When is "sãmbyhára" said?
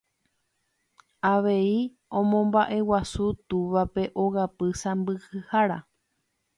4.81-5.77